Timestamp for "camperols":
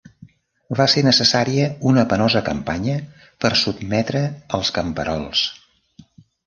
4.81-5.49